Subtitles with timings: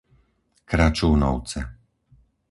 [0.71, 1.61] Kračúnovce